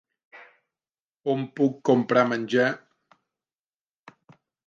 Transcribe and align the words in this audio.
On 1.33 1.43
puc 1.59 1.75
comprar 1.91 2.25
menjar? 2.31 2.67